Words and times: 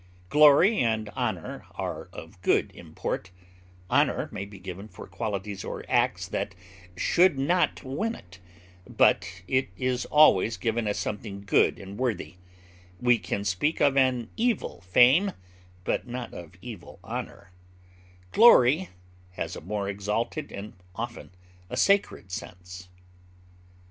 Glory 0.29 0.79
and 0.79 1.09
honor 1.09 1.67
are 1.75 2.09
of 2.11 2.41
good 2.41 2.71
import; 2.73 3.29
honor 3.87 4.29
may 4.31 4.45
be 4.45 4.57
given 4.57 4.87
for 4.87 5.05
qualities 5.05 5.63
or 5.63 5.85
acts 5.87 6.27
that 6.27 6.55
should 6.97 7.37
not 7.37 7.83
win 7.83 8.15
it, 8.15 8.39
but 8.87 9.43
it 9.47 9.69
is 9.77 10.05
always 10.07 10.57
given 10.57 10.87
as 10.87 10.97
something 10.97 11.41
good 11.41 11.77
and 11.77 11.99
worthy; 11.99 12.37
we 12.99 13.19
can 13.19 13.45
speak 13.45 13.79
of 13.79 13.95
an 13.95 14.31
evil 14.35 14.81
fame, 14.81 15.33
but 15.83 16.07
not 16.07 16.33
of 16.33 16.53
evil 16.63 16.97
honor; 17.03 17.51
glory 18.31 18.89
has 19.33 19.55
a 19.55 19.61
more 19.61 19.87
exalted 19.87 20.51
and 20.51 20.73
often 20.95 21.29
a 21.69 21.77
sacred 21.77 22.31
sense. 22.31 22.89